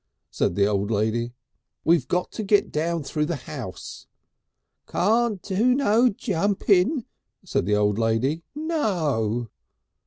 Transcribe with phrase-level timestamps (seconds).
[0.31, 1.31] said the old lady.
[1.83, 4.07] "We'll have to get down through the house!"
[4.87, 7.05] "Can't do no jumpin',"
[7.45, 8.41] said the old lady.
[8.55, 9.51] "No!"